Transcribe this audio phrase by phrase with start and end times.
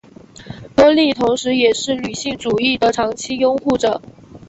[0.75, 4.01] 多莉同时也是女性主义的长期拥护者。